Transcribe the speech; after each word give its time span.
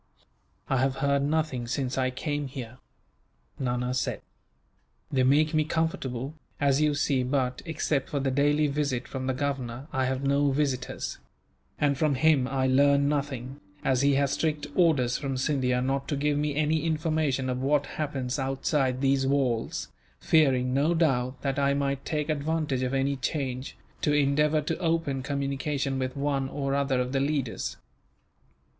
"I 0.67 0.77
have 0.77 0.95
heard 0.95 1.21
nothing 1.21 1.67
since 1.67 1.95
I 1.95 2.09
came 2.09 2.47
here," 2.47 2.79
Nana 3.59 3.93
said. 3.93 4.23
"They 5.11 5.21
make 5.21 5.53
me 5.53 5.63
comfortable, 5.63 6.33
as 6.59 6.81
you 6.81 6.95
see 6.95 7.21
but, 7.21 7.61
except 7.65 8.09
for 8.09 8.19
the 8.19 8.31
daily 8.31 8.65
visit 8.65 9.07
from 9.07 9.27
the 9.27 9.35
governor, 9.35 9.85
I 9.93 10.05
have 10.05 10.23
no 10.23 10.49
visitors; 10.49 11.19
and 11.77 11.99
from 11.99 12.15
him 12.15 12.47
I 12.47 12.65
learn 12.65 13.07
nothing, 13.09 13.59
as 13.83 14.01
he 14.01 14.15
has 14.15 14.31
strict 14.31 14.65
orders, 14.73 15.19
from 15.19 15.37
Scindia, 15.37 15.83
not 15.83 16.07
to 16.07 16.15
give 16.15 16.35
me 16.35 16.55
any 16.55 16.83
information 16.83 17.47
of 17.47 17.61
what 17.61 17.85
happens 17.85 18.39
outside 18.39 19.01
these 19.01 19.27
walls; 19.27 19.89
fearing, 20.19 20.73
no 20.73 20.95
doubt, 20.95 21.39
that 21.43 21.59
I 21.59 21.75
might 21.75 22.03
take 22.05 22.27
advantage 22.27 22.81
of 22.81 22.95
any 22.95 23.17
change, 23.17 23.77
to 24.01 24.13
endeavour 24.13 24.61
to 24.61 24.79
open 24.79 25.21
communication 25.21 25.99
with 25.99 26.17
one 26.17 26.49
or 26.49 26.73
other 26.73 26.99
of 26.99 27.11
the 27.11 27.19
leaders. 27.19 27.77